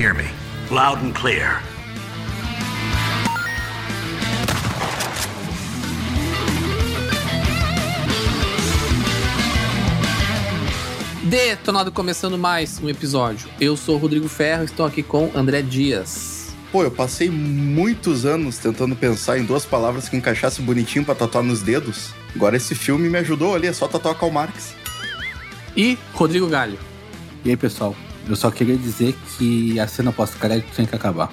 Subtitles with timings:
[0.00, 0.24] hear me?
[0.70, 1.62] Loud and clear.
[11.22, 13.50] Detonado começando mais um episódio.
[13.60, 16.54] Eu sou o Rodrigo Ferro, estou aqui com André Dias.
[16.72, 21.44] Pô, eu passei muitos anos tentando pensar em duas palavras que encaixassem bonitinho pra tatuar
[21.44, 22.14] nos dedos.
[22.34, 24.74] Agora esse filme me ajudou ali, é só tatuar Karl Marx.
[25.76, 26.78] E Rodrigo Galho.
[27.44, 27.94] E aí, pessoal?
[28.30, 31.32] Eu só queria dizer que a cena pós-crédito tem que acabar.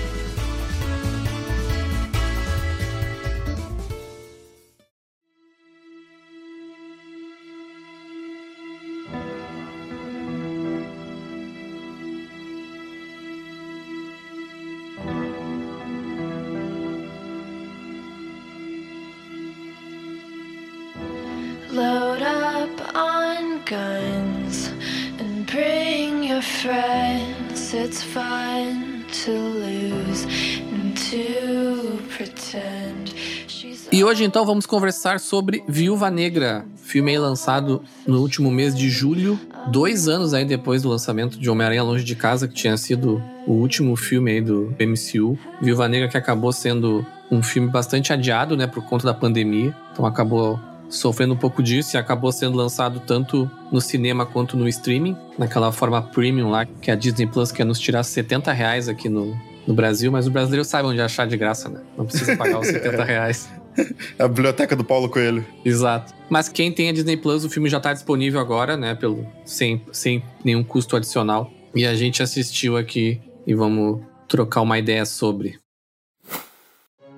[34.11, 39.39] Hoje então vamos conversar sobre Viúva Negra, filme aí lançado no último mês de julho,
[39.67, 43.53] dois anos aí depois do lançamento de Homem-Aranha Longe de Casa, que tinha sido o
[43.53, 45.39] último filme aí do MCU.
[45.61, 50.05] Viúva Negra que acabou sendo um filme bastante adiado, né, por conta da pandemia, então
[50.05, 55.15] acabou sofrendo um pouco disso e acabou sendo lançado tanto no cinema quanto no streaming,
[55.37, 59.33] naquela forma premium lá, que a Disney Plus quer nos tirar 70 reais aqui no,
[59.65, 61.79] no Brasil, mas o brasileiro sabe onde achar de graça, né?
[61.97, 63.60] Não precisa pagar os 70 reais.
[64.19, 65.45] A biblioteca do Paulo Coelho.
[65.63, 66.13] Exato.
[66.29, 68.95] Mas quem tem a Disney Plus, o filme já tá disponível agora, né?
[68.95, 71.51] Pelo, sem, sem nenhum custo adicional.
[71.73, 75.59] E a gente assistiu aqui e vamos trocar uma ideia sobre.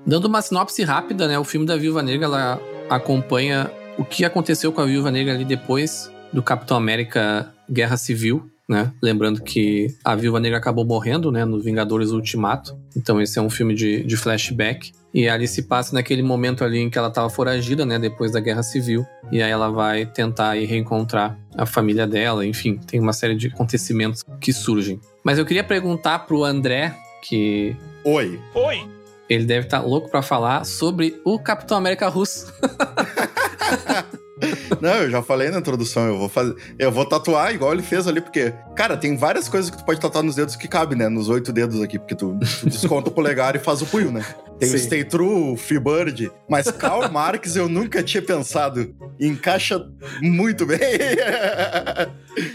[0.05, 1.39] Dando uma sinopse rápida, né?
[1.39, 5.45] O filme da Viúva Negra ela acompanha o que aconteceu com a Viúva Negra ali
[5.45, 8.91] depois do Capitão América Guerra Civil, né?
[9.01, 11.45] Lembrando que a Viúva Negra acabou morrendo, né?
[11.45, 12.77] No Vingadores Ultimato.
[12.95, 14.91] Então esse é um filme de, de flashback.
[15.13, 17.99] E ali se passa naquele momento ali em que ela estava foragida, né?
[17.99, 19.05] Depois da Guerra Civil.
[19.31, 22.45] E aí ela vai tentar aí, reencontrar a família dela.
[22.45, 24.99] Enfim, tem uma série de acontecimentos que surgem.
[25.23, 28.39] Mas eu queria perguntar pro André, que Oi.
[29.29, 32.51] ele deve estar louco pra falar sobre o Capitão América russo.
[34.81, 36.55] Não, eu já falei na introdução, eu vou fazer.
[36.77, 39.99] Eu vou tatuar igual ele fez ali, porque, cara, tem várias coisas que tu pode
[39.99, 41.09] tatuar nos dedos que cabe, né?
[41.09, 44.25] Nos oito dedos aqui, porque tu, tu desconta o polegar e faz o punho, né?
[44.59, 44.75] Tem Sim.
[44.75, 48.95] o Stay True, o Freebird, mas Karl Marx eu nunca tinha pensado.
[49.19, 49.83] Encaixa
[50.21, 50.79] muito bem.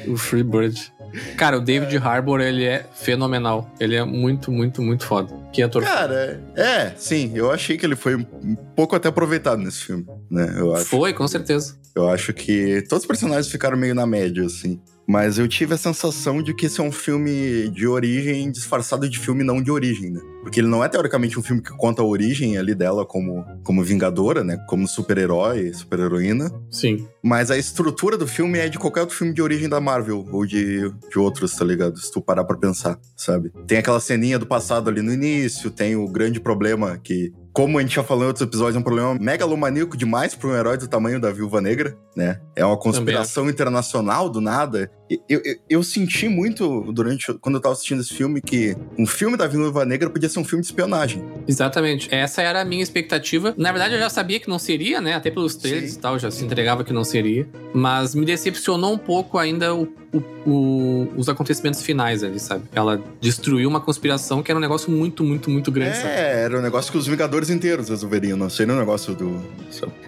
[0.06, 0.92] O Freebird.
[1.36, 3.70] Cara, o David Harbour, ele é fenomenal.
[3.78, 5.34] Ele é muito, muito, muito foda.
[5.52, 5.82] Que ator.
[5.82, 10.54] Cara, é, sim, eu achei que ele foi um pouco até aproveitado nesse filme, né?
[10.56, 10.84] Eu acho.
[10.86, 11.76] Foi, com certeza.
[11.94, 14.80] Eu acho que todos os personagens ficaram meio na média, assim.
[15.08, 19.18] Mas eu tive a sensação de que esse é um filme de origem disfarçado de
[19.18, 20.20] filme não de origem, né?
[20.42, 23.82] Porque ele não é teoricamente um filme que conta a origem ali dela como, como
[23.82, 24.58] vingadora, né?
[24.68, 26.52] Como super-herói, super-heroína.
[26.70, 27.08] Sim.
[27.22, 30.44] Mas a estrutura do filme é de qualquer outro filme de origem da Marvel, ou
[30.44, 31.98] de, de outros, tá ligado?
[31.98, 33.50] Se tu parar pra pensar, sabe?
[33.66, 37.80] Tem aquela ceninha do passado ali no início, tem o grande problema que como a
[37.80, 40.86] gente já falou em outros episódios, é um problema megalomaníaco demais para um herói do
[40.86, 42.40] tamanho da Viúva Negra, né?
[42.54, 44.88] É uma conspiração internacional do nada.
[45.28, 49.36] Eu, eu, eu, senti muito durante quando eu tava assistindo esse filme que um filme
[49.36, 51.24] da Viúva Negra podia ser um filme de espionagem.
[51.48, 52.14] Exatamente.
[52.14, 53.52] Essa era a minha expectativa.
[53.56, 55.14] Na verdade, eu já sabia que não seria, né?
[55.14, 57.48] Até pelos trailers e tal, já se entregava que não seria.
[57.74, 62.64] Mas me decepcionou um pouco ainda o, o, o, os acontecimentos finais ali, sabe?
[62.72, 65.92] Ela destruiu uma conspiração que era um negócio muito, muito, muito grande.
[65.92, 66.14] É, sabe?
[66.14, 69.42] era um negócio que os Vingadores inteiros resolveriam, não seria um negócio do.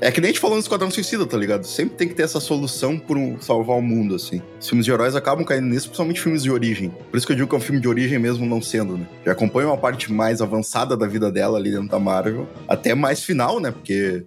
[0.00, 1.64] É que nem a gente falou no Esquadrão Suicida, tá ligado?
[1.64, 4.40] Sempre tem que ter essa solução por salvar o mundo, assim.
[4.60, 6.90] Os filmes de heróis acabam caindo nisso, principalmente filmes de origem.
[7.10, 9.06] Por isso que eu digo que é um filme de origem mesmo não sendo, né?
[9.24, 13.22] Já acompanha uma parte mais avançada da vida dela ali dentro da Marvel, até mais
[13.22, 13.70] final, né?
[13.70, 14.24] Porque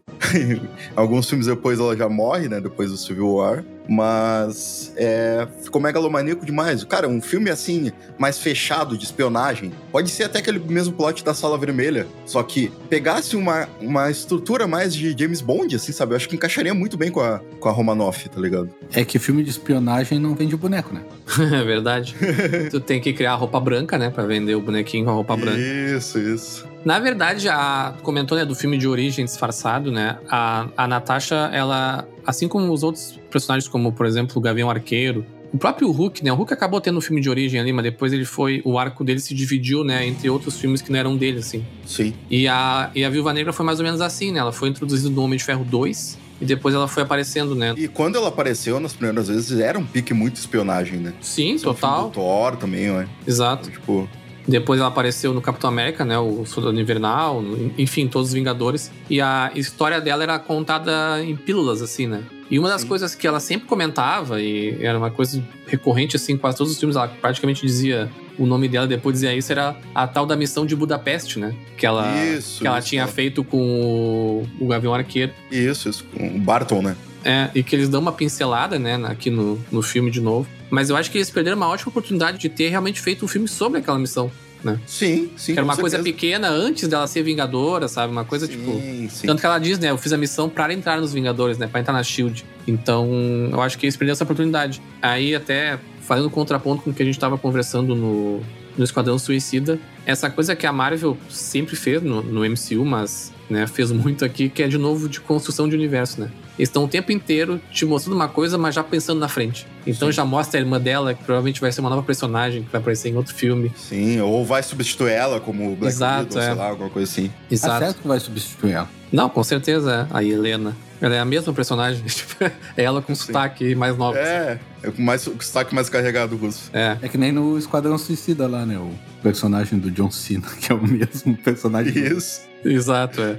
[0.95, 2.61] alguns filmes depois ela já morre, né?
[2.61, 3.63] Depois do Civil War.
[3.87, 6.83] Mas é, ficou megalomaníaco demais.
[6.83, 11.33] Cara, um filme assim, mais fechado de espionagem, pode ser até aquele mesmo plot da
[11.33, 12.07] Sala Vermelha.
[12.25, 16.13] Só que pegasse uma, uma estrutura mais de James Bond, assim, sabe?
[16.13, 18.69] Eu acho que encaixaria muito bem com a, com a Romanoff, tá ligado?
[18.93, 21.01] É que filme de espionagem não vende boneco, né?
[21.59, 22.15] é verdade.
[22.71, 24.09] tu tem que criar a roupa branca, né?
[24.09, 25.59] Pra vender o bonequinho com a roupa branca.
[25.59, 26.73] Isso, isso.
[26.85, 30.17] Na verdade, a comentou né, do filme de origem disfarçado, né?
[30.29, 35.25] A, a Natasha, ela, assim como os outros personagens, como por exemplo o Gavião Arqueiro,
[35.53, 36.31] o próprio Hulk, né?
[36.31, 38.61] O Hulk acabou tendo um filme de origem ali, mas depois ele foi.
[38.65, 40.07] O arco dele se dividiu, né?
[40.07, 41.63] Entre outros filmes que não eram dele, assim.
[41.85, 42.11] Sim.
[42.27, 44.39] E a, e a Viúva Negra foi mais ou menos assim, né?
[44.39, 47.75] Ela foi introduzida no Homem de Ferro 2 e depois ela foi aparecendo, né?
[47.77, 51.13] E quando ela apareceu nas primeiras vezes, era um pique muito espionagem, né?
[51.21, 52.05] Sim, Esse total.
[52.05, 53.07] É um Thor também, ué.
[53.27, 53.69] Exato.
[53.69, 54.09] Tipo.
[54.47, 56.17] Depois ela apareceu no Capitão América, né?
[56.17, 57.43] O Soldado Invernal,
[57.77, 58.91] enfim, todos os Vingadores.
[59.09, 62.23] E a história dela era contada em pílulas, assim, né?
[62.49, 62.87] E uma das Sim.
[62.87, 66.95] coisas que ela sempre comentava, e era uma coisa recorrente, assim, quase todos os filmes,
[66.95, 70.75] ela praticamente dizia o nome dela, depois dizia isso, era a tal da missão de
[70.75, 71.55] Budapeste, né?
[71.77, 72.87] Que ela, isso, que ela isso.
[72.89, 75.31] tinha feito com o, o Gavião Arqueiro.
[75.51, 76.95] Isso, isso, com o Barton, né?
[77.23, 80.47] É, e que eles dão uma pincelada, né, aqui no, no filme de novo.
[80.69, 83.47] Mas eu acho que eles perderam uma ótima oportunidade de ter realmente feito um filme
[83.47, 84.29] sobre aquela missão.
[84.63, 84.79] Né?
[84.87, 85.53] Sim, sim.
[85.53, 88.13] Que era uma coisa pequena antes dela ser Vingadora, sabe?
[88.13, 88.71] Uma coisa sim, tipo.
[89.09, 89.27] Sim.
[89.27, 89.89] Tanto que ela diz, né?
[89.89, 91.67] Eu fiz a missão para entrar nos Vingadores, né?
[91.67, 92.45] Pra entrar na Shield.
[92.65, 93.09] Então,
[93.51, 94.81] eu acho que eles perderam essa oportunidade.
[95.01, 98.41] Aí, até fazendo contraponto com o que a gente tava conversando no,
[98.77, 103.67] no Esquadrão Suicida, essa coisa que a Marvel sempre fez no, no MCU, mas né,
[103.67, 106.31] fez muito aqui, que é de novo de construção de universo, né?
[106.57, 109.65] Eles estão o tempo inteiro te mostrando uma coisa, mas já pensando na frente.
[109.87, 110.11] Então Sim.
[110.11, 113.09] já mostra a irmã dela, que provavelmente vai ser uma nova personagem, que vai aparecer
[113.09, 113.71] em outro filme.
[113.75, 116.45] Sim, ou vai substituir ela como Black Exato, Widow, é.
[116.45, 117.31] sei lá, alguma coisa assim.
[117.49, 117.73] Exato.
[117.73, 118.89] Tá certo que vai substituir ela.
[119.11, 120.15] Não, com certeza, é.
[120.15, 120.75] a Helena.
[121.03, 122.01] Ela é a mesma personagem.
[122.07, 123.25] Tipo, é ela com Sim.
[123.25, 124.17] sotaque mais nova.
[124.17, 126.69] É, é com mais, com sotaque mais carregado russo.
[126.71, 126.97] É.
[127.01, 128.77] É que nem no Esquadrão Suicida lá, né?
[128.77, 128.89] O
[129.21, 131.93] personagem do John Cena, que é o mesmo personagem.
[131.93, 132.41] Isso.
[132.63, 133.37] Exato, é.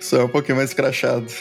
[0.00, 1.32] Só é um pouquinho mais crachado.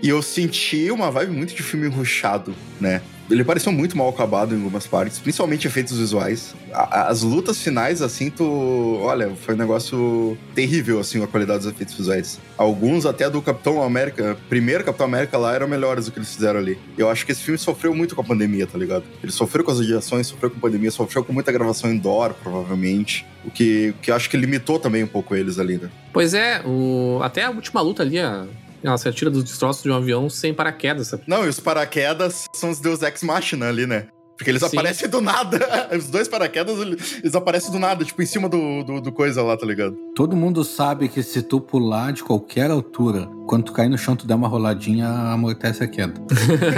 [0.00, 3.02] E eu senti uma vibe muito de filme ruchado, né?
[3.32, 6.54] Ele pareceu muito mal acabado em algumas partes, principalmente efeitos visuais.
[6.70, 8.98] As lutas finais, assim, tu.
[9.00, 12.38] Olha, foi um negócio terrível, assim, a qualidade dos efeitos visuais.
[12.58, 16.60] Alguns, até do Capitão América, primeiro Capitão América lá, eram melhores do que eles fizeram
[16.60, 16.78] ali.
[16.98, 19.04] Eu acho que esse filme sofreu muito com a pandemia, tá ligado?
[19.22, 23.24] Ele sofreu com as radiações, sofreu com a pandemia, sofreu com muita gravação indoor, provavelmente.
[23.46, 25.88] O que, que acho que limitou também um pouco eles ali, né?
[26.12, 27.18] Pois é, o...
[27.22, 28.46] até a última luta ali, a
[28.82, 31.24] ela se atira dos destroços de um avião sem paraquedas, sabe?
[31.26, 34.08] Não, e os paraquedas são os Deus Ex Machina ali, né?
[34.42, 34.76] Porque eles Sim.
[34.76, 35.88] aparecem do nada.
[35.96, 39.56] Os dois paraquedas, eles aparecem do nada, tipo, em cima do, do, do, coisa lá,
[39.56, 39.96] tá ligado?
[40.16, 44.16] Todo mundo sabe que se tu pular de qualquer altura, quando tu cair no chão,
[44.16, 46.14] tu der uma roladinha, amortece a queda.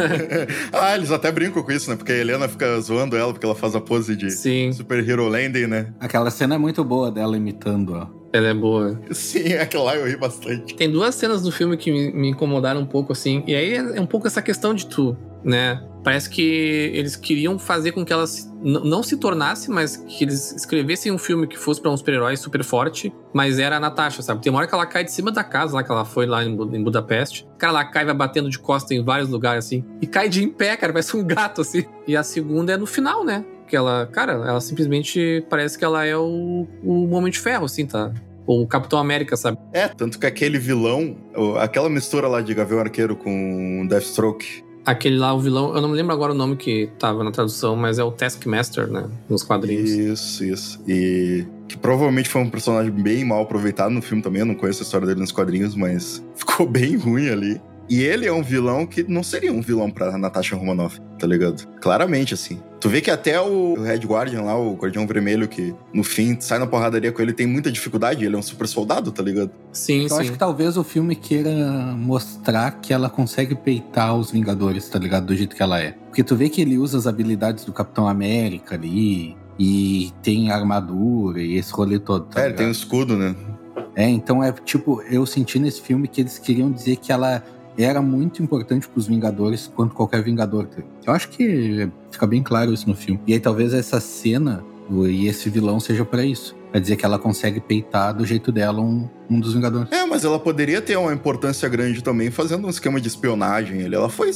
[0.72, 1.96] ah, eles até brincam com isso, né?
[1.96, 4.70] Porque a Helena fica zoando ela, porque ela faz a pose de Sim.
[4.72, 5.94] Super Hero Landing, né?
[5.98, 8.24] Aquela cena é muito boa dela imitando, ó.
[8.30, 9.00] Ela é boa.
[9.10, 10.74] Sim, aquela lá eu ri bastante.
[10.74, 13.42] Tem duas cenas do filme que me, me incomodaram um pouco, assim.
[13.46, 15.82] E aí é um pouco essa questão de tu, né?
[16.02, 16.42] Parece que
[16.94, 21.16] eles queriam fazer com que ela se, não se tornasse, mas que eles escrevessem um
[21.16, 24.42] filme que fosse para um super-herói super forte, mas era a Natasha, sabe?
[24.42, 26.44] Tem uma hora que ela cai de cima da casa lá, que ela foi lá
[26.44, 27.46] em, em Budapeste.
[27.58, 29.82] Cara, ela cai, vai batendo de costa em vários lugares, assim.
[30.00, 31.84] E cai de em pé, cara, parece um gato, assim.
[32.06, 33.42] E a segunda é no final, né?
[33.66, 37.86] Que ela, cara, ela simplesmente parece que ela é o, o Homem de Ferro, assim,
[37.86, 38.12] tá?
[38.46, 39.56] Ou o Capitão América, sabe?
[39.72, 41.16] É, tanto que aquele vilão,
[41.58, 45.96] aquela mistura lá de Gavião Arqueiro com Deathstroke, Aquele lá, o vilão, eu não me
[45.96, 49.08] lembro agora o nome que tava na tradução, mas é o Taskmaster, né?
[49.28, 49.90] Nos quadrinhos.
[49.90, 50.80] Isso, isso.
[50.86, 54.40] E que provavelmente foi um personagem bem mal aproveitado no filme também.
[54.40, 57.60] Eu não conheço a história dele nos quadrinhos, mas ficou bem ruim ali.
[57.88, 61.66] E ele é um vilão que não seria um vilão pra Natasha Romanoff, tá ligado?
[61.80, 62.60] Claramente, assim.
[62.80, 66.58] Tu vê que até o Red Guardian lá, o Guardião Vermelho, que no fim sai
[66.58, 68.24] na porradaria com ele, tem muita dificuldade.
[68.24, 69.50] Ele é um super soldado, tá ligado?
[69.72, 70.20] Sim, Eu sim.
[70.20, 71.52] acho que talvez o filme queira
[71.96, 75.26] mostrar que ela consegue peitar os Vingadores, tá ligado?
[75.26, 75.92] Do jeito que ela é.
[75.92, 81.40] Porque tu vê que ele usa as habilidades do Capitão América ali, e tem armadura
[81.40, 82.58] e esse rolê todo, tá é, ele ligado?
[82.58, 83.34] tem um escudo, né?
[83.96, 87.42] É, então é tipo, eu senti nesse filme que eles queriam dizer que ela
[87.82, 90.66] era muito importante pros Vingadores quanto qualquer Vingador.
[90.66, 90.82] tá?
[91.06, 93.20] Eu acho que fica bem claro isso no filme.
[93.26, 94.64] E aí talvez essa cena
[95.08, 96.54] e esse vilão seja pra isso.
[96.70, 99.90] Pra dizer que ela consegue peitar do jeito dela um, um dos Vingadores.
[99.92, 103.80] É, mas ela poderia ter uma importância grande também fazendo um esquema de espionagem.
[103.80, 104.30] Ele, ela foi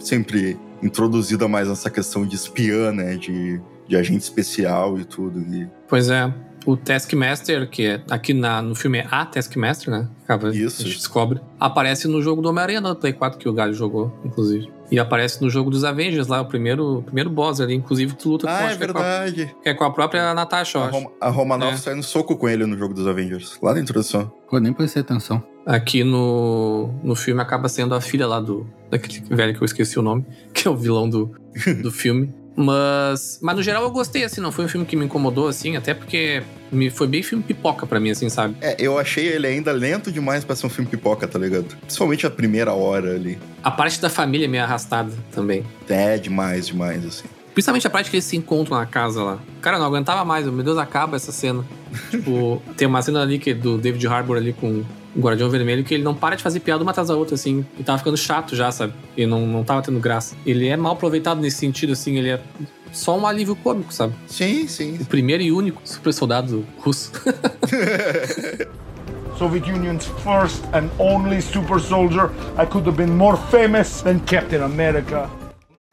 [0.00, 3.16] sempre introduzida mais nessa questão de espiã, né?
[3.16, 5.40] De, de agente especial e tudo.
[5.40, 6.32] E Pois é.
[6.66, 10.08] O Taskmaster, que é, aqui na, no filme é a Taskmaster, né?
[10.24, 11.40] Acaba, Isso, A gente descobre.
[11.60, 14.72] Aparece no jogo do Homem-Aranha no Play 4 que o Galho jogou, inclusive.
[14.90, 17.74] E aparece no jogo dos Avengers lá, o primeiro, o primeiro boss ali.
[17.74, 19.54] Inclusive, tu luta com, ah, é acho que é com a- verdade.
[19.62, 21.10] que é com a própria Natasha, eu A, acho.
[21.20, 21.76] A Romanoff É.
[21.76, 24.32] sai no soco com ele no jogo dos Avengers, lá na introdução.
[24.48, 25.42] Pô, nem prestei atenção.
[25.66, 28.66] Aqui no, no filme acaba sendo a filha lá do.
[28.90, 31.30] Daquele velho que eu esqueci o nome, que é o vilão do,
[31.82, 32.32] do filme.
[32.56, 35.76] Mas, mas no geral eu gostei, assim, não foi um filme que me incomodou, assim,
[35.76, 38.56] até porque me, foi bem filme pipoca pra mim, assim, sabe?
[38.60, 41.66] É, eu achei ele ainda lento demais pra ser um filme pipoca, tá ligado?
[41.80, 43.38] Principalmente a primeira hora ali.
[43.62, 45.64] A parte da família é meio arrastada também.
[45.88, 47.24] É demais, demais, assim.
[47.52, 49.38] Principalmente a parte que eles se encontram na casa lá.
[49.60, 51.64] Cara, eu não aguentava mais, meu Deus, acaba essa cena.
[52.10, 54.84] tipo, tem uma cena ali que é do David Harbour ali com
[55.14, 57.64] o Guardião Vermelho que ele não para de fazer piada uma atrás da outra, assim.
[57.78, 58.92] E tava ficando chato já, sabe?
[59.16, 60.34] E não, não tava tendo graça.
[60.44, 62.40] Ele é mal aproveitado nesse sentido, assim, ele é
[62.92, 64.14] só um alívio cômico, sabe?
[64.26, 64.98] Sim, sim.
[65.00, 67.12] O primeiro e único super soldado russo.
[69.36, 72.30] Soviet Union's first and only super soldier.
[72.56, 75.28] I could have been more famous than Captain America.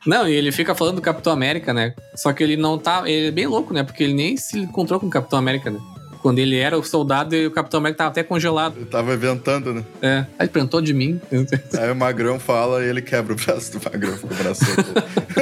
[0.05, 1.93] Não, e ele fica falando do Capitão América, né?
[2.15, 3.03] Só que ele não tá.
[3.07, 3.83] Ele é bem louco, né?
[3.83, 5.79] Porque ele nem se encontrou com o Capitão América, né?
[6.21, 8.75] Quando ele era o soldado e o Capitão América tava até congelado.
[8.79, 9.83] Eu tava inventando, né?
[10.01, 10.17] É.
[10.37, 11.19] Aí ele perguntou de mim.
[11.79, 14.65] Aí o Magrão fala e ele quebra o braço do Magrão, fica o braço.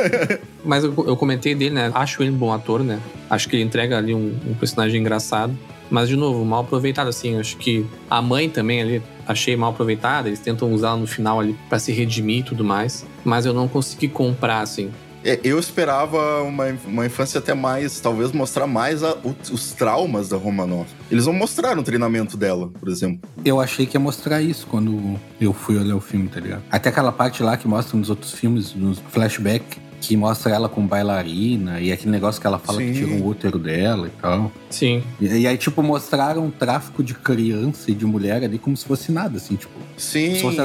[0.63, 1.91] Mas eu, eu comentei dele, né?
[1.93, 2.99] Acho ele um bom ator, né?
[3.29, 5.57] Acho que ele entrega ali um, um personagem engraçado.
[5.89, 7.39] Mas, de novo, mal aproveitado, assim.
[7.39, 10.29] Acho que a mãe também ali, achei mal aproveitada.
[10.29, 13.05] Eles tentam usar no final ali pra se redimir e tudo mais.
[13.23, 14.91] Mas eu não consegui comprar, assim.
[15.23, 20.29] É, eu esperava uma, uma infância até mais, talvez mostrar mais a- o- os traumas
[20.29, 20.89] da Romanoff.
[21.11, 23.29] Eles não mostraram o treinamento dela, por exemplo.
[23.43, 26.63] Eu achei que ia mostrar isso quando eu fui olhar o filme, tá ligado?
[26.71, 30.87] Até aquela parte lá que mostra nos outros filmes, nos flashback, que mostra ela com
[30.87, 32.85] bailarina e aquele negócio que ela fala Sim.
[32.87, 34.49] que tira o útero dela e tal.
[34.69, 35.03] Sim.
[35.19, 38.85] E, e aí, tipo, mostraram o tráfico de criança e de mulher ali como se
[38.85, 40.63] fosse nada, assim, tipo, Sim, se fosse é.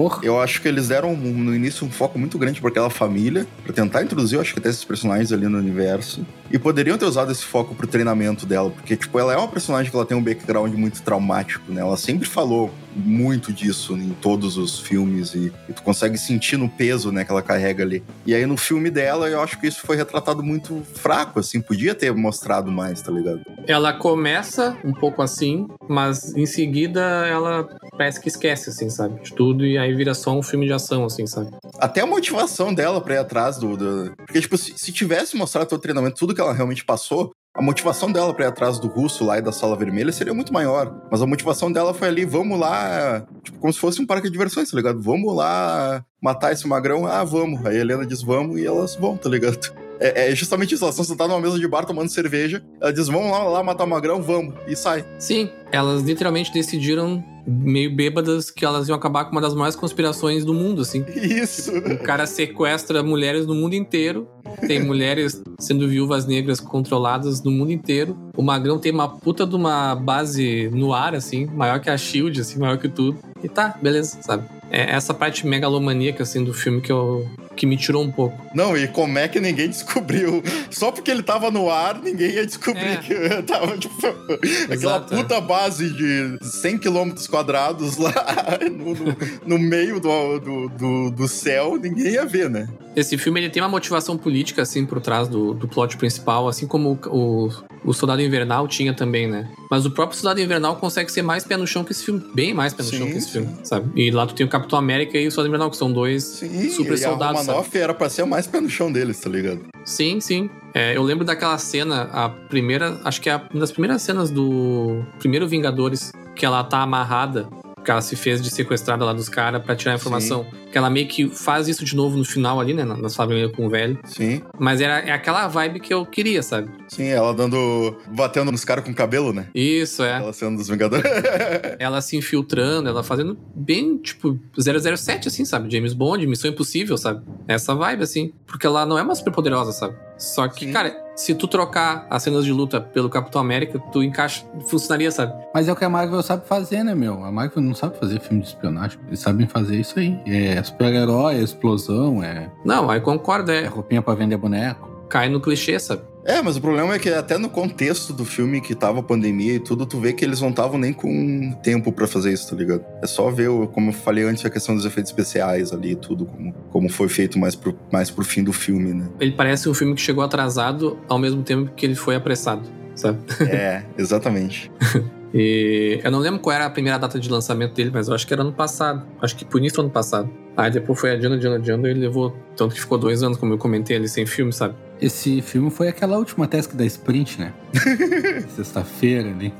[0.00, 0.20] Porra.
[0.22, 3.70] Eu acho que eles deram no início um foco muito grande pra aquela família, pra
[3.70, 6.24] tentar introduzir, eu acho que até esses personagens ali no universo.
[6.50, 9.90] E poderiam ter usado esse foco pro treinamento dela, porque, tipo, ela é uma personagem
[9.90, 11.82] que ela tem um background muito traumático, né?
[11.82, 16.68] Ela sempre falou muito disso em todos os filmes e, e tu consegue sentir no
[16.68, 18.02] peso, né, que ela carrega ali.
[18.26, 21.94] E aí no filme dela, eu acho que isso foi retratado muito fraco, assim, podia
[21.94, 23.40] ter mostrado mais, tá ligado?
[23.66, 29.22] Ela começa um pouco assim, mas em seguida ela parece que esquece, assim, sabe?
[29.22, 29.64] De tudo.
[29.64, 31.50] E aí vira só um filme de ação, assim, sabe?
[31.78, 33.76] Até a motivação dela pra ir atrás do.
[33.76, 37.32] do- Porque, tipo, se, se tivesse mostrado todo o treinamento, tudo que ela realmente passou,
[37.54, 40.52] a motivação dela pra ir atrás do russo lá e da sala vermelha seria muito
[40.52, 41.02] maior.
[41.10, 44.32] Mas a motivação dela foi ali, vamos lá, tipo, como se fosse um parque de
[44.32, 45.00] diversões, tá ligado?
[45.00, 47.64] Vamos lá matar esse magrão, ah, vamos.
[47.66, 49.89] Aí a Helena diz vamos e elas vão, tá ligado?
[50.00, 52.62] É, é justamente isso, elas estão sentadas numa mesa de bar tomando cerveja.
[52.80, 54.54] Ela diz, vamos lá, lá matar o magrão, vamos.
[54.66, 55.04] E sai.
[55.18, 60.44] Sim, elas literalmente decidiram, meio bêbadas, que elas iam acabar com uma das maiores conspirações
[60.44, 61.04] do mundo, assim.
[61.14, 61.76] Isso.
[61.76, 64.26] O cara sequestra mulheres no mundo inteiro.
[64.66, 68.16] Tem mulheres sendo viúvas negras controladas no mundo inteiro.
[68.36, 72.40] O Magrão tem uma puta de uma base no ar, assim, maior que a Shield,
[72.40, 73.18] assim, maior que tudo.
[73.42, 74.59] E tá, beleza, sabe?
[74.70, 78.40] É essa parte megalomaníaca, assim, do filme que, eu, que me tirou um pouco.
[78.54, 80.42] Não, e como é que ninguém descobriu?
[80.70, 82.96] Só porque ele tava no ar, ninguém ia descobrir É.
[82.98, 85.16] que tava, tipo, aquela Exato, é.
[85.16, 88.12] puta base de 100 quilômetros quadrados lá
[88.70, 92.68] no, no- no meio do, do, do, do céu, ninguém ia ver, né?
[92.96, 96.66] Esse filme ele tem uma motivação política, assim, por trás do, do plot principal, assim
[96.66, 97.50] como o, o,
[97.84, 99.48] o Soldado Invernal tinha também, né?
[99.70, 102.52] Mas o próprio Soldado Invernal consegue ser mais pé no chão que esse filme, bem
[102.52, 103.32] mais pé no Sim, chão que esse sim.
[103.32, 103.90] filme, sabe?
[103.94, 106.70] E lá tu tem o Capitão América e o Soldado Invernal, que são dois Sim,
[106.70, 107.50] super e soldados, sabe?
[107.50, 109.60] Romanoff era pra ser mais pé no chão deles, tá ligado?
[109.84, 110.50] Sim, sim.
[110.74, 115.02] É, eu lembro daquela cena, a primeira, acho que é uma das primeiras cenas do
[115.18, 117.48] primeiro Vingadores, que ela tá amarrada.
[117.90, 120.46] Porque ela se fez de sequestrada lá dos caras pra tirar a informação.
[120.70, 122.84] Que ela meio que faz isso de novo no final ali, né?
[122.84, 123.98] Na, na sala vermelha com o velho.
[124.04, 126.70] Sim, Mas era, é aquela vibe que eu queria, sabe?
[126.86, 127.96] sim, ela dando.
[128.12, 129.48] batendo nos caras com cabelo, né?
[129.52, 130.18] Isso, é.
[130.18, 131.04] Ela sendo dos Vingadores.
[131.80, 135.70] Ela se infiltrando, ela fazendo bem, tipo, 007, assim, sabe?
[135.70, 137.22] James Bond, Missão Impossível, sabe?
[137.48, 138.32] Essa vibe, assim.
[138.46, 139.96] Porque ela não é uma super poderosa, sabe?
[140.18, 140.72] Só que, Sim.
[140.72, 145.34] cara, se tu trocar as cenas de luta pelo Capitão América, tu encaixa, funcionaria, sabe?
[145.54, 147.22] Mas é o que a Marvel sabe fazer, né, meu?
[147.22, 148.98] A Marvel não sabe fazer filme de espionagem.
[149.06, 150.18] Eles sabem fazer isso aí.
[150.26, 153.66] É super-herói, é explosão, é, Não, aí concordo, é é.
[153.66, 154.88] roupinha pra vender boneco.
[155.10, 156.02] Cai no clichê, sabe?
[156.24, 159.54] É, mas o problema é que até no contexto do filme que tava a pandemia
[159.54, 162.56] e tudo, tu vê que eles não estavam nem com tempo pra fazer isso, tá
[162.56, 162.84] ligado?
[163.02, 166.26] É só ver, como eu falei antes, a questão dos efeitos especiais ali e tudo,
[166.26, 169.08] como, como foi feito mais pro, mais pro fim do filme, né?
[169.18, 173.18] Ele parece um filme que chegou atrasado ao mesmo tempo que ele foi apressado, sabe?
[173.48, 174.70] É, exatamente.
[175.32, 178.26] E eu não lembro qual era a primeira data de lançamento dele, mas eu acho
[178.26, 179.06] que era ano passado.
[179.22, 180.28] Acho que por início do ano passado.
[180.56, 182.36] Aí depois foi adiando, adiando, adiando, e ele levou.
[182.56, 184.74] Tanto que ficou dois anos, como eu comentei ali, sem filme, sabe?
[185.00, 187.54] Esse filme foi aquela última task da Sprint, né?
[188.54, 189.54] Sexta-feira ali.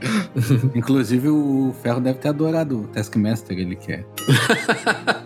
[0.74, 4.04] Inclusive o Ferro deve ter adorado o Taskmaster, ele quer.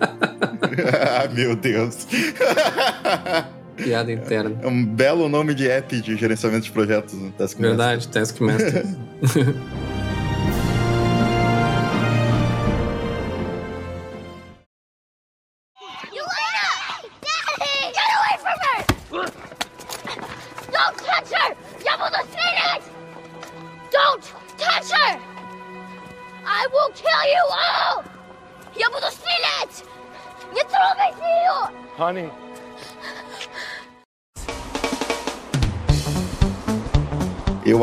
[1.02, 2.06] ah, meu Deus.
[3.76, 4.56] Piada interna.
[4.62, 7.14] É um belo nome de app de gerenciamento de projetos.
[7.14, 7.32] Né?
[7.36, 7.76] Taskmaster.
[7.76, 8.86] Verdade, Taskmaster.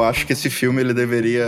[0.02, 1.46] Eu acho que esse filme ele deveria.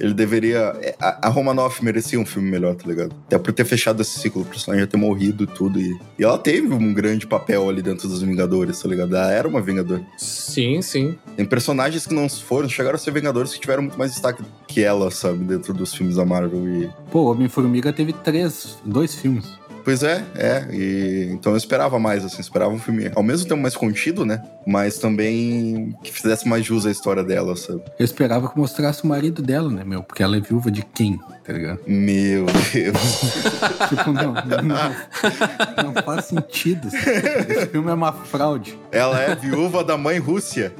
[0.00, 0.74] Ele deveria.
[0.80, 3.14] é, A, a Romanoff merecia um filme melhor, tá ligado?
[3.26, 5.78] Até por ter fechado esse ciclo, o personagem já ter morrido e tudo.
[5.78, 9.14] E, e ela teve um grande papel ali dentro dos Vingadores, tá ligado?
[9.14, 10.02] Ela era uma Vingadora.
[10.16, 11.16] sim, sim.
[11.36, 14.82] Tem personagens que não foram, chegaram a ser Vingadores que tiveram muito mais destaque que
[14.82, 15.44] ela, sabe?
[15.44, 16.66] Dentro dos filmes da Marvel.
[16.66, 16.90] E.
[17.10, 19.44] Pô, Homem-Formiga teve três, dois filmes.
[19.84, 20.66] Pois é, é.
[20.72, 24.42] E, então eu esperava mais, assim, esperava um filme ao mesmo tempo mais contido, né?
[24.66, 27.82] Mas também que fizesse mais jus à história dela, sabe?
[27.98, 30.02] Eu esperava que mostrasse o marido dela, né, meu?
[30.02, 31.80] Porque ela é viúva de quem, tá ligado?
[31.86, 32.98] Meu Deus.
[33.88, 36.88] Tipo, não, não, não faz sentido.
[36.88, 38.78] Esse filme é uma fraude.
[38.92, 40.72] Ela é viúva da mãe Rússia.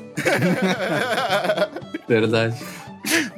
[2.07, 2.57] Verdade.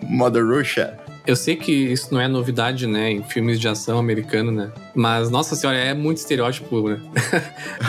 [0.03, 0.99] Mother Russia.
[1.27, 4.73] Eu sei que isso não é novidade, né, em filmes de ação americano, né?
[4.95, 7.01] Mas, nossa senhora, é muito estereótipo, né?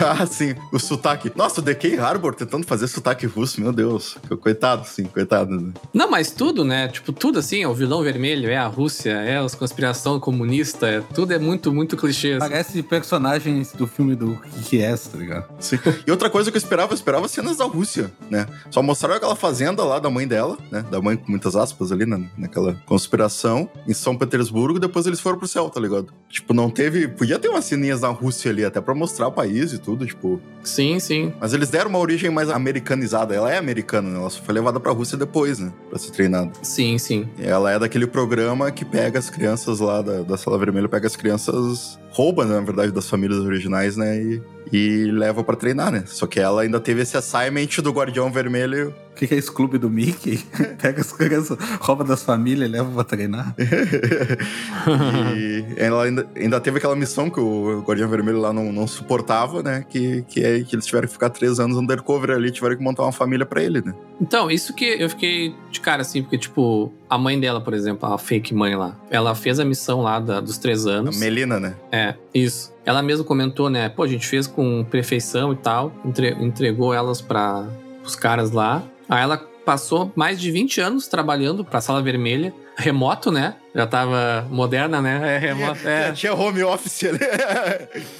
[0.04, 1.30] Ah, sim, o sotaque.
[1.36, 4.16] Nossa, o DK Harbor tentando fazer sotaque russo, meu Deus.
[4.40, 5.50] Coitado, sim, coitado.
[5.60, 5.72] né?
[5.92, 6.88] Não, mas tudo, né?
[6.88, 11.00] Tipo, tudo assim, é o vilão vermelho, é a Rússia, é a conspiração comunista, é,
[11.14, 12.32] tudo é muito, muito clichê.
[12.32, 12.38] assim.
[12.38, 15.46] Parece personagens do filme do Kick-Ass, tá ligado?
[15.60, 15.78] Sim.
[16.06, 18.46] E outra coisa que eu esperava, eu esperava cenas da Rússia, né?
[18.70, 20.84] Só mostraram aquela fazenda lá da mãe dela, né?
[20.90, 25.38] Da mãe com muitas aspas ali, na, naquela conspiração, em São Petersburgo, depois eles foram
[25.38, 26.12] pro céu, tá ligado?
[26.28, 26.91] Tipo, não teve.
[27.08, 30.40] Podia ter umas ceninhas na Rússia ali, até pra mostrar o país e tudo, tipo.
[30.62, 31.32] Sim, sim.
[31.40, 33.34] Mas eles deram uma origem mais americanizada.
[33.34, 34.18] Ela é americana, né?
[34.18, 35.72] Ela só foi levada pra Rússia depois, né?
[35.90, 36.52] Pra ser treinada.
[36.62, 37.28] Sim, sim.
[37.38, 41.06] E Ela é daquele programa que pega as crianças lá da, da Sala Vermelha, pega
[41.06, 44.22] as crianças, rouba, né, na verdade, das famílias originais, né?
[44.22, 46.04] E, e leva pra treinar, né?
[46.06, 48.94] Só que ela ainda teve esse assignment do Guardião Vermelho.
[49.12, 50.38] O que, que é esse clube do Mickey?
[50.80, 53.54] Pega as crianças, rouba das famílias e leva pra treinar.
[55.36, 59.62] e ela ainda, ainda teve aquela missão que o Guardião Vermelho lá não, não suportava,
[59.62, 59.84] né?
[59.88, 63.02] Que, que é que eles tiveram que ficar três anos undercover ali, tiveram que montar
[63.02, 63.94] uma família pra ele, né?
[64.20, 68.08] Então, isso que eu fiquei de cara, assim, porque, tipo, a mãe dela, por exemplo,
[68.12, 71.18] a fake mãe lá, ela fez a missão lá da- dos três A anos.
[71.18, 71.74] Melina, né?
[71.90, 72.72] É, isso.
[72.84, 73.88] Ela mesma comentou, né?
[73.88, 77.66] Pô, a gente fez com perfeição e tal, entre- entregou elas para
[78.04, 78.82] os caras lá.
[79.08, 83.54] Aí ela passou mais de 20 anos trabalhando pra Sala Vermelha, remoto, né?
[83.74, 85.36] Já tava moderna, né?
[85.36, 85.78] É, remoto.
[85.80, 87.18] Já É, tinha home office ali.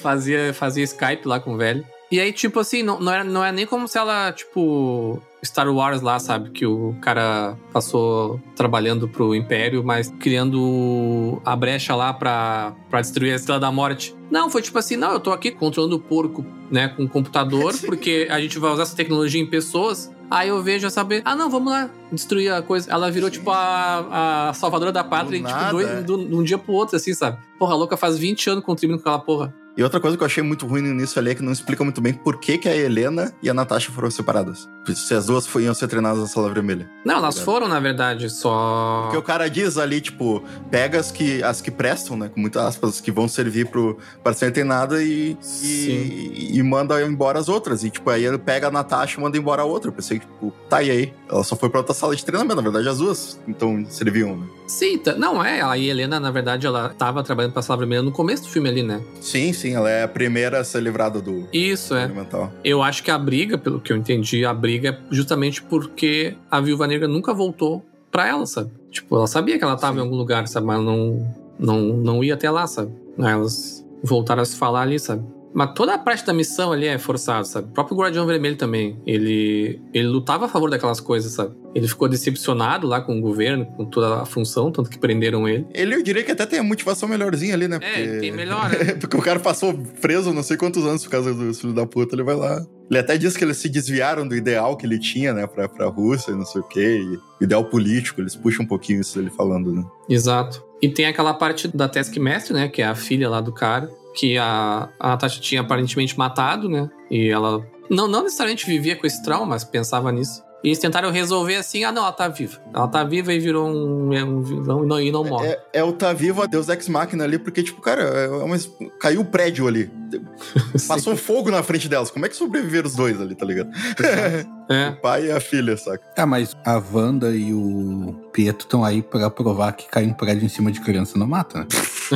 [0.01, 1.85] fazia, fazia Skype lá com o velho.
[2.13, 5.67] E aí, tipo assim, não, não, era, não é nem como se ela, tipo, Star
[5.75, 6.51] Wars lá, sabe?
[6.51, 13.33] Que o cara passou trabalhando pro Império, mas criando a brecha lá pra, pra destruir
[13.33, 14.15] a Estrela da Morte.
[14.31, 17.75] Não, foi tipo assim, não, eu tô aqui controlando o porco, né, com o computador,
[17.87, 20.11] porque a gente vai usar essa tecnologia em pessoas.
[20.31, 21.05] Aí eu vejo essa...
[21.05, 22.91] be- Ah, não, vamos lá, destruir a coisa.
[22.91, 26.03] Ela virou, tipo, a, a salvadora da pátria, Do tipo, dois, é.
[26.03, 27.39] do- de um dia pro outro, assim, sabe?
[27.59, 29.55] Porra, a louca faz 20 anos contribuindo com aquela porra.
[29.77, 31.83] E outra coisa que eu achei muito ruim no início ali é que não explica
[31.83, 34.69] muito bem por que, que a Helena e a Natasha foram separadas.
[34.95, 36.91] Se as duas iam ser treinadas na sala vermelha.
[37.05, 39.03] Não, elas foram, na verdade, só.
[39.05, 42.29] Porque o cara diz ali, tipo, pega as que, as que prestam, né?
[42.29, 47.39] Com muitas aspas, que vão servir pro, pra ser treinada e, e, e manda embora
[47.39, 47.85] as outras.
[47.85, 49.89] E, tipo, aí ele pega a Natasha e manda embora a outra.
[49.89, 51.13] Eu pensei tipo, tá, e aí?
[51.31, 52.57] Ela só foi pra outra sala de treinamento.
[52.57, 54.47] Na verdade, as duas então serviam, né?
[54.67, 55.63] Sim, tá- não é.
[55.63, 58.83] A Helena, na verdade, ela tava trabalhando pra Sala Vermelha no começo do filme ali,
[58.83, 59.01] né?
[59.21, 62.05] Sim, sim, ela é a primeira a ser livrada do Isso, é.
[62.05, 62.53] elemental.
[62.65, 66.61] Eu acho que a briga, pelo que eu entendi, a briga é justamente porque a
[66.61, 68.71] Viúva Negra nunca voltou pra ela, sabe?
[68.91, 70.01] Tipo, ela sabia que ela tava Sim.
[70.01, 70.67] em algum lugar, sabe?
[70.67, 72.93] Mas não, não, não ia até lá, sabe?
[73.19, 75.25] Aí elas voltaram a se falar ali, sabe?
[75.55, 77.69] Mas toda a parte da missão ali é forçada, sabe?
[77.69, 81.55] O próprio Guardião Vermelho também, ele, ele lutava a favor daquelas coisas, sabe?
[81.75, 85.67] Ele ficou decepcionado lá com o governo, com toda a função, tanto que prenderam ele.
[85.73, 87.79] Ele, eu diria que até tem a motivação melhorzinha ali, né?
[87.83, 88.95] É, tem melhor, né?
[89.01, 92.15] Porque o cara passou preso não sei quantos anos por causa do filho da puta,
[92.15, 92.65] ele vai lá.
[92.91, 95.87] Ele até disse que eles se desviaram do ideal que ele tinha, né, pra, pra
[95.87, 97.01] Rússia e não sei o quê.
[97.41, 99.85] E ideal político, eles puxam um pouquinho isso ele falando, né?
[100.09, 100.63] Exato.
[100.81, 102.69] E tem aquela parte da Taskmaster, né?
[102.69, 103.91] Que é a filha lá do cara.
[104.15, 106.91] Que a, a Natasha tinha aparentemente matado, né?
[107.11, 110.43] E ela não, não necessariamente vivia com esse trauma, mas pensava nisso.
[110.65, 112.59] E eles tentaram resolver assim: ah, não, ela tá viva.
[112.73, 115.49] Ela tá viva e virou um, é um vilão e não, e não morre.
[115.49, 118.57] É, é o tá vivo a Deus Ex Machina ali, porque, tipo, cara, é uma,
[119.01, 119.91] caiu o prédio ali.
[120.87, 122.11] Passou fogo na frente delas.
[122.11, 123.71] Como é que sobreviveram os dois ali, tá ligado?
[124.03, 124.47] É.
[124.73, 126.03] O pai e a filha, saca?
[126.17, 130.47] Ah, mas a Wanda e o Pietro estão aí pra provar que cair um prédio
[130.47, 131.67] em cima de criança não mata, né?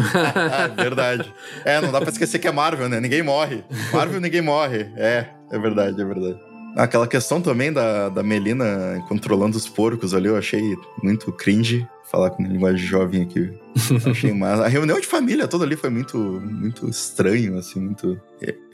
[0.76, 1.32] Verdade.
[1.64, 3.00] É, não dá pra esquecer que é Marvel, né?
[3.00, 3.64] Ninguém morre.
[3.92, 4.90] Marvel, ninguém morre.
[4.96, 6.55] É, é verdade, é verdade.
[6.76, 11.86] Aquela questão também da, da Melina controlando os porcos ali, eu achei muito cringe.
[12.10, 13.52] Falar com linguagem jovem aqui.
[14.08, 14.64] Achei massa.
[14.64, 18.16] A reunião de família toda ali foi muito, muito estranho, assim, muito.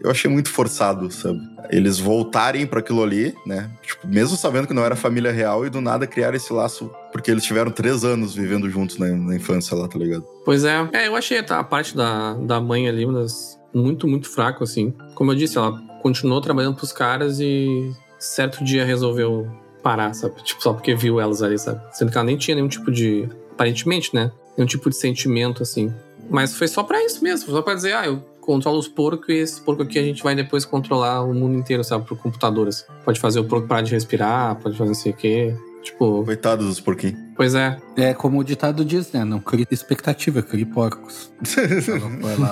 [0.05, 1.41] Eu achei muito forçado, sabe?
[1.71, 3.71] Eles voltarem pra aquilo ali, né?
[3.83, 6.91] Tipo, mesmo sabendo que não era família real e do nada criar esse laço.
[7.11, 10.25] Porque eles tiveram três anos vivendo juntos na, na infância lá, tá ligado?
[10.45, 10.87] Pois é.
[10.93, 14.63] É, eu achei tá, a parte da, da mãe ali uma das, muito, muito fraco,
[14.63, 14.93] assim.
[15.15, 19.49] Como eu disse, ela continuou trabalhando pros caras e certo dia resolveu
[19.83, 20.43] parar, sabe?
[20.43, 21.81] Tipo, só porque viu elas ali, sabe?
[21.93, 23.29] Sendo que ela nem tinha nenhum tipo de.
[23.53, 24.31] Aparentemente, né?
[24.57, 25.93] Nenhum tipo de sentimento, assim.
[26.31, 29.35] Mas foi só pra isso mesmo, só pra dizer, ah, eu controlo os porcos e
[29.39, 32.05] esse porco aqui a gente vai depois controlar o mundo inteiro, sabe?
[32.05, 32.85] Pro computador, assim.
[33.05, 35.55] Pode fazer o porco parar de respirar, pode fazer não sei o quê.
[35.83, 37.19] Tipo, Coitados dos porquinhos.
[37.37, 37.77] pois é.
[37.97, 39.25] É como o ditado diz, né?
[39.25, 41.33] Não crie expectativa, crie porcos.
[41.59, 42.51] Ela foi lá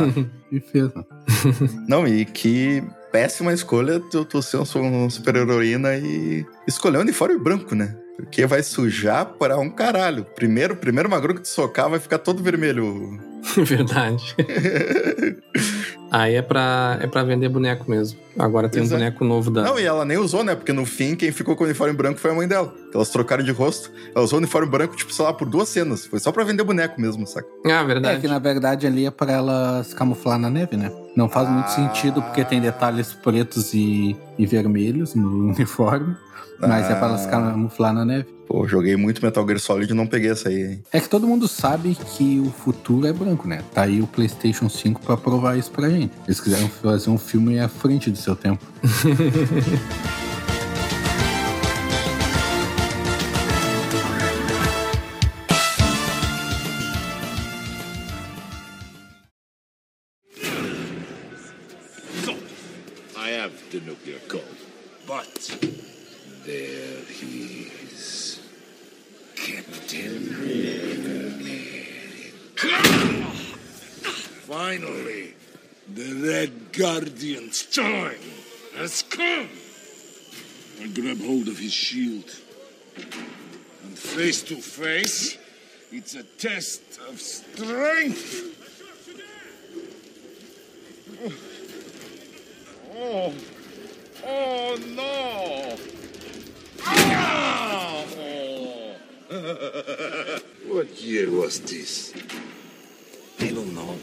[0.51, 1.05] e fez, né?
[1.87, 7.75] Não, e que péssima escolha tu, tu ser uma super-heroína e escolher um uniforme branco,
[7.75, 7.95] né?
[8.17, 10.27] Porque vai sujar para um caralho.
[10.35, 13.19] Primeiro, primeiro magro que tu socar vai ficar todo vermelho.
[13.57, 14.37] Verdade.
[16.11, 18.19] Aí é pra, é pra vender boneco mesmo.
[18.39, 18.99] Agora tem Pois um é.
[18.99, 19.63] boneco novo da.
[19.63, 20.55] Não, e ela nem usou, né?
[20.57, 22.75] Porque no fim, quem ficou com o uniforme branco foi a mãe dela.
[22.93, 23.91] Elas trocaram de rosto.
[24.15, 26.05] Ela usou o uniforme branco, tipo, sei lá, por duas cenas.
[26.07, 27.47] Foi só pra vender boneco mesmo, saca?
[27.65, 28.21] Ah, É verdade.
[28.21, 30.91] que na verdade ali é pra ela se camuflar na neve, né?
[31.17, 31.69] Não faz muito Ah.
[31.69, 36.15] sentido porque tem detalhes pretos e, e vermelhos no uniforme.
[36.61, 37.31] Mas é pra ela se Ah.
[37.31, 38.27] camuflar na neve.
[38.47, 40.83] Pô, joguei muito Metal Gear Solid e não peguei essa aí, hein?
[40.93, 43.63] É que todo mundo sabe que o futuro é branco, né?
[43.73, 46.13] Tá aí o PlayStation 5 pra provar isso pra gente.
[46.27, 48.63] Eles quiseram fazer um filme à frente do seu tempo.
[63.41, 64.43] have the nuclear code,
[65.07, 65.59] but
[66.45, 68.39] there he is.
[69.35, 70.27] Captain
[74.47, 75.35] Finally,
[75.95, 78.21] the Red Guardian's time
[78.77, 79.49] has come.
[80.83, 82.31] I grab hold of his shield.
[82.97, 85.39] And face to face,
[85.91, 88.51] it's a test of strength.
[93.03, 93.33] Oh,
[94.27, 95.75] oh no!
[96.85, 98.05] Ah!
[100.69, 102.13] what year was this?
[103.39, 103.97] I don't know.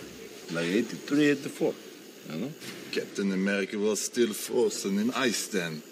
[0.52, 1.74] Like 83, 84.
[2.32, 2.52] You know?
[2.92, 5.84] Captain America was still frozen in ice then.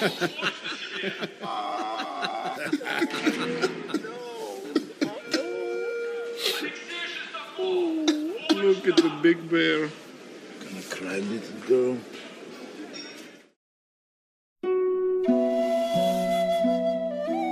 [0.00, 0.42] Look
[8.88, 9.88] at the big bear.
[10.60, 11.96] Gonna cry, little girl.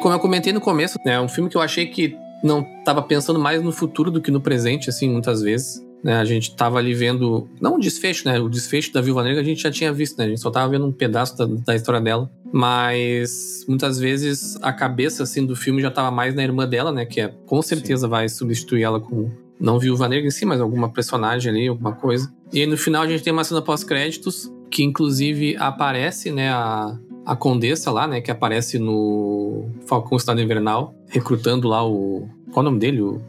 [0.06, 3.02] como eu comentei no começo, né, é um filme que eu achei que não tava
[3.02, 5.84] pensando mais no futuro do que no presente, assim, muitas vezes.
[6.04, 8.38] Né, a gente tava ali vendo, não o desfecho, né?
[8.38, 10.26] O desfecho da Viúva Negra a gente já tinha visto, né?
[10.26, 12.30] A gente só tava vendo um pedaço da, da história dela.
[12.52, 17.04] Mas muitas vezes a cabeça, assim, do filme já tava mais na irmã dela, né?
[17.04, 20.88] Que é, com certeza vai substituir ela com, não Viúva Negra em si, mas alguma
[20.90, 22.32] personagem ali, alguma coisa.
[22.52, 26.96] E aí no final a gente tem uma cena pós-créditos, que inclusive aparece, né, a,
[27.24, 32.28] a Condessa lá, né, que aparece no Falcão Estado Invernal, recrutando lá o...
[32.52, 33.00] Qual é o nome dele?
[33.00, 33.20] O,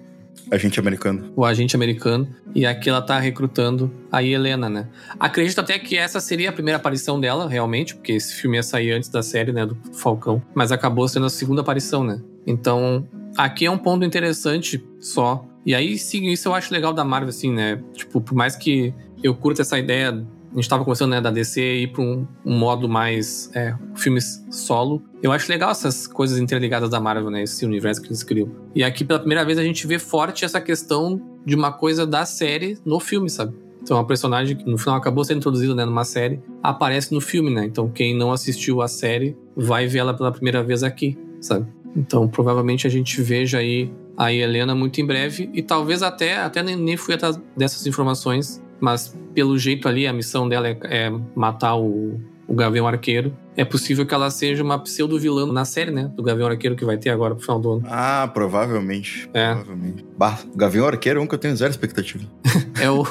[0.49, 1.31] Agente americano.
[1.35, 2.27] o agente americano.
[2.55, 4.87] E aqui ela tá recrutando a Helena, né?
[5.19, 8.91] Acredito até que essa seria a primeira aparição dela, realmente, porque esse filme ia sair
[8.93, 10.41] antes da série, né, do Falcão.
[10.55, 12.21] Mas acabou sendo a segunda aparição, né?
[12.45, 13.05] Então,
[13.37, 15.45] aqui é um ponto interessante só.
[15.65, 17.81] E aí, sim, isso eu acho legal da Marvel, assim, né?
[17.93, 21.61] Tipo, por mais que eu curta essa ideia a gente tava conversando né, da DC
[21.61, 25.03] ir para um, um, modo mais é, filmes solo.
[25.21, 27.43] Eu acho legal essas coisas interligadas da Marvel, né?
[27.43, 28.49] Esse universo que eles criam.
[28.73, 32.25] E aqui, pela primeira vez, a gente vê forte essa questão de uma coisa da
[32.25, 33.55] série no filme, sabe?
[33.81, 37.53] Então, uma personagem que no final acabou sendo introduzida né, numa série, aparece no filme,
[37.53, 37.65] né?
[37.65, 41.67] Então, quem não assistiu a série vai ver ela pela primeira vez aqui, sabe?
[41.97, 46.61] Então, provavelmente a gente veja aí a Helena muito em breve e talvez até, até
[46.61, 51.75] nem fui atrás dessas informações mas pelo jeito ali a missão dela é, é matar
[51.75, 53.35] o, o Gavião Arqueiro.
[53.57, 56.11] É possível que ela seja uma pseudo-vilã na série, né?
[56.15, 57.83] Do Gavião Arqueiro que vai ter agora pro final do ano.
[57.89, 59.27] Ah, provavelmente.
[59.33, 59.55] É.
[59.55, 60.05] Provavelmente.
[60.15, 62.23] Bah, Gavião Arqueiro é um que eu tenho zero expectativa.
[62.79, 63.03] é, o,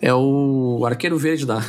[0.00, 1.60] é o Arqueiro Verde da,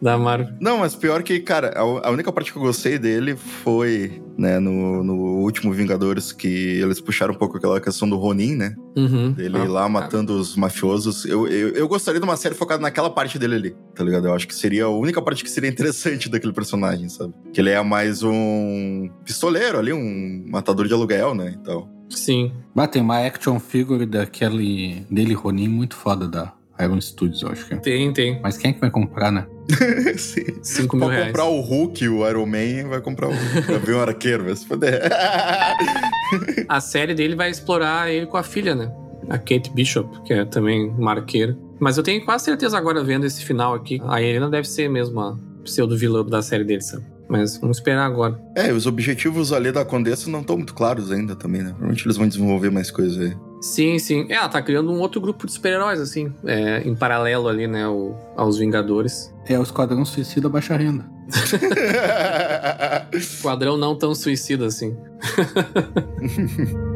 [0.00, 0.54] da, Marvel.
[0.58, 4.58] Não, mas pior que, cara, a, a única parte que eu gostei dele foi, né,
[4.58, 8.74] no, no último Vingadores, que eles puxaram um pouco aquela questão do Ronin, né?
[8.96, 9.34] Uhum.
[9.36, 11.26] Ele Ah, lá matando os mafiosos.
[11.26, 14.26] Eu, eu, eu gostaria de uma série focada naquela parte dele ali, tá ligado?
[14.26, 17.34] Eu acho que seria a única parte que seria interessante daquele personagem, sabe?
[17.52, 21.54] Que ele é mais um pistoleiro ali, um matador de aluguel, né?
[21.60, 21.88] Então.
[22.08, 22.52] Sim.
[22.74, 27.66] Mas tem uma action figure daquele dele Ronin muito foda da Iron Studios, eu acho
[27.66, 27.76] que é.
[27.76, 28.40] Tem, tem.
[28.42, 29.46] Mas quem é que vai comprar, né?
[30.16, 30.44] Sim.
[30.62, 31.26] 5 mil Pra reais.
[31.28, 33.32] comprar o Hulk, o Iron Man, vai comprar o
[33.68, 35.00] Gavião Arqueiro, vai se foder.
[36.68, 38.90] A série dele vai explorar ele com a filha, né?
[39.28, 41.56] A Kate Bishop, que é também uma arqueira.
[41.78, 45.20] Mas eu tenho quase certeza agora, vendo esse final aqui, a Helena deve ser mesmo
[45.20, 47.04] a pseudo-vilã da série dele, sabe?
[47.28, 48.40] Mas vamos esperar agora.
[48.56, 51.68] É, os objetivos ali da Condessa não estão muito claros ainda também, né?
[51.70, 53.36] Provavelmente eles vão desenvolver mais coisas aí.
[53.62, 54.26] Sim, sim.
[54.28, 57.84] É, ela tá criando um outro grupo de super-heróis, assim, é, em paralelo ali, né,
[57.84, 59.32] ao- aos Vingadores.
[59.46, 61.08] É o Esquadrão Suicida Baixa Renda.
[63.42, 64.96] Quadrão não tão suicida assim.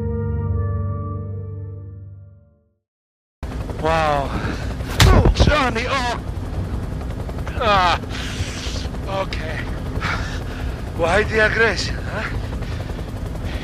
[11.15, 12.29] Why the aggression, huh?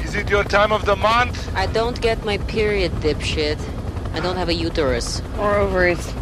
[0.06, 1.54] Is it your time of the month?
[1.54, 3.60] I don't get my period, dipshit.
[4.14, 5.22] I don't have a uterus.
[5.38, 6.14] Or ovaries.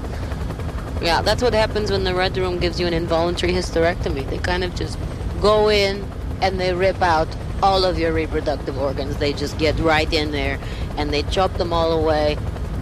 [1.04, 4.28] Yeah, that's what happens when the Red Room gives you an involuntary hysterectomy.
[4.28, 4.98] They kind of just
[5.40, 6.04] go in
[6.42, 7.28] and they rip out
[7.62, 9.18] all of your reproductive organs.
[9.18, 10.58] They just get right in there
[10.98, 12.40] and they chop them all away,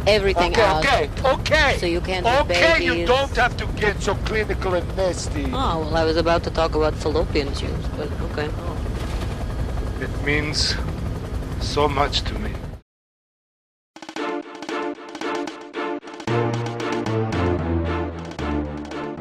[0.08, 0.86] everything Okay, out.
[0.86, 1.78] okay, okay.
[1.80, 5.46] So you can't have Okay, you don't have to get so clinical and nasty.
[5.54, 8.50] Oh, well, I was about to talk about fallopian tubes, but okay.
[10.02, 10.76] It means
[11.60, 12.52] so much to me.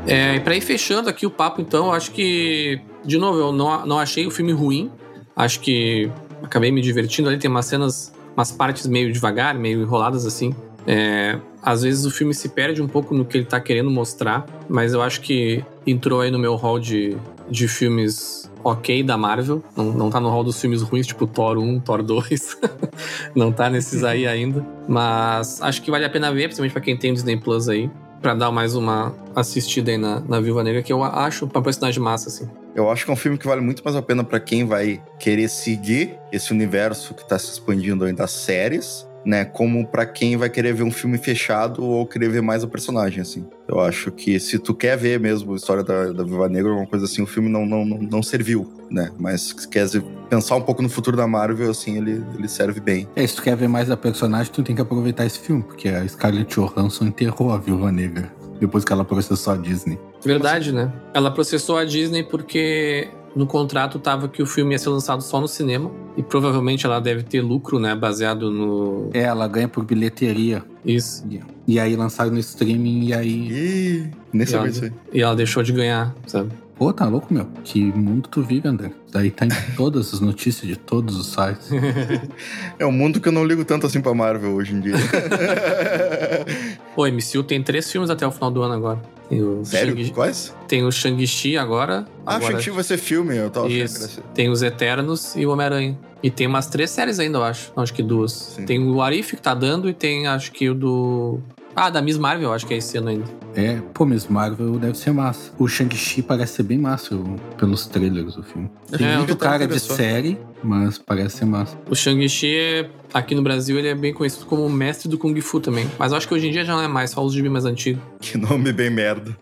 [0.07, 3.53] É, e pra ir fechando aqui o papo, então, eu acho que, de novo, eu
[3.53, 4.91] não, não achei o filme ruim.
[5.35, 6.11] Acho que
[6.43, 7.39] acabei me divertindo ali.
[7.39, 10.55] Tem umas cenas, umas partes meio devagar, meio enroladas assim.
[10.87, 14.47] É, às vezes o filme se perde um pouco no que ele tá querendo mostrar,
[14.69, 17.17] mas eu acho que entrou aí no meu hall de,
[17.51, 19.63] de filmes ok da Marvel.
[19.77, 22.59] Não, não tá no hall dos filmes ruins, tipo Thor 1, Thor 2.
[23.35, 24.65] não tá nesses aí ainda.
[24.89, 27.91] Mas acho que vale a pena ver, principalmente pra quem tem o Disney Plus aí.
[28.21, 32.03] Pra dar mais uma assistida aí na, na Viúva Negra, que eu acho uma personagem
[32.03, 32.49] massa, assim.
[32.75, 35.01] Eu acho que é um filme que vale muito mais a pena pra quem vai
[35.19, 39.45] querer seguir esse universo que tá se expandindo aí das séries, né?
[39.45, 43.21] Como pra quem vai querer ver um filme fechado ou querer ver mais o personagem,
[43.21, 43.45] assim.
[43.69, 46.87] Eu acho que se tu quer ver mesmo a história da, da Viúva Negra, uma
[46.87, 49.11] coisa assim, o filme não, não, não, não serviu, né?
[49.19, 49.89] Mas se quer
[50.31, 53.09] pensar um pouco no futuro da Marvel, assim, ele, ele serve bem.
[53.17, 55.89] É, se tu quer ver mais da personagem, tu tem que aproveitar esse filme, porque
[55.89, 59.99] a Scarlett Johansson enterrou a Viúva Negra depois que ela processou a Disney.
[60.25, 60.91] Verdade, né?
[61.13, 65.41] Ela processou a Disney porque no contrato tava que o filme ia ser lançado só
[65.41, 65.91] no cinema.
[66.17, 67.95] E provavelmente ela deve ter lucro, né?
[67.95, 69.11] Baseado no.
[69.13, 70.65] É, ela ganha por bilheteria.
[70.85, 71.23] Isso.
[71.69, 73.49] E aí lançaram no streaming e aí.
[73.51, 74.93] Ih, nem E ela, sabia disso aí.
[75.13, 76.51] e ela deixou de ganhar, sabe?
[76.79, 77.47] Pô, tá louco, meu?
[77.65, 78.91] Que mundo tu vive, André?
[79.11, 81.71] Daí tá em todas as notícias de todos os sites.
[82.79, 84.95] É um mundo que eu não ligo tanto assim pra Marvel hoje em dia.
[86.95, 89.01] Pô, MCU tem três filmes até o final do ano agora.
[89.29, 89.97] Tem o Sério?
[89.97, 90.55] Shang- Quais?
[90.69, 92.07] Tem o Shang-Chi agora.
[92.25, 94.09] Ah, agora Shang-Chi vai ser filme, eu tava Isso.
[94.09, 95.99] ser- Tem os Eternos e o Homem-Aranha.
[96.23, 97.73] E tem umas três séries ainda, eu acho.
[97.77, 98.33] Não, acho que duas.
[98.33, 98.65] Sim.
[98.65, 101.41] Tem o Arif que tá dando e tem, acho que o do.
[101.79, 103.25] Ah, da Miss Marvel, acho que é esse ano ainda.
[103.55, 105.53] É, pô, Miss Marvel deve ser massa.
[105.59, 108.71] O Shang-Chi parece ser bem massa o- pelos trailers do filme.
[108.97, 111.77] Tem É, muito eu cara de série, mas parece ser massa.
[111.91, 115.39] O Shang-Chi, é- aqui no Brasil, ele é bem conhecido como o mestre do Kung
[115.43, 115.87] Fu também.
[115.99, 117.67] Mas eu acho que hoje em dia já não é mais, só os gibi mais
[117.67, 118.03] antigos.
[118.21, 119.37] Que nome bem merda.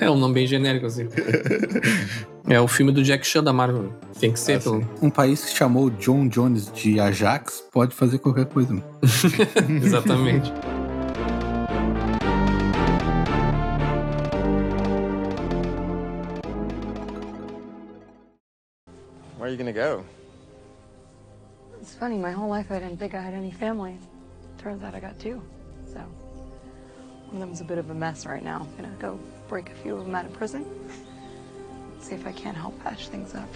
[0.00, 1.06] é um nome bem genérico, assim.
[2.48, 3.92] é o filme do Jack Chan da Marvel.
[4.18, 4.88] Tem que ser, Ah, pelo...
[5.02, 8.82] Um país que chamou John Jones de Ajax pode fazer qualquer coisa.
[9.82, 10.52] Exatamente.
[19.48, 20.04] Are you gonna go?
[21.80, 23.96] It's funny, my whole life I didn't think I had any family.
[24.58, 25.40] Turns out I got two.
[25.90, 28.68] So, one of them's a bit of a mess right now.
[28.76, 30.66] Gonna go break a few of them out of prison.
[31.98, 33.48] See if I can't help patch things up.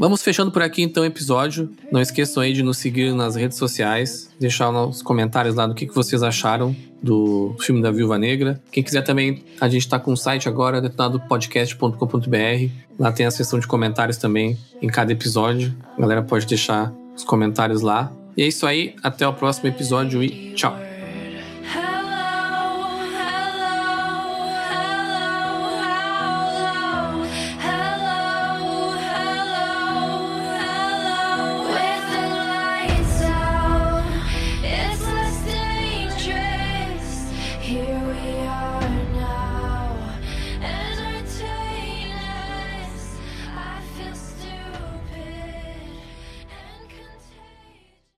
[0.00, 1.70] Vamos fechando por aqui então o episódio.
[1.92, 5.86] Não esqueçam aí de nos seguir nas redes sociais, deixar nos comentários lá do que,
[5.86, 8.62] que vocês acharam do filme da Viúva Negra.
[8.72, 12.72] Quem quiser também, a gente tá com o site agora, detonadopodcast.com.br.
[12.98, 15.76] Lá tem a seção de comentários também em cada episódio.
[15.98, 18.10] A galera pode deixar os comentários lá.
[18.34, 20.89] E é isso aí, até o próximo episódio e tchau.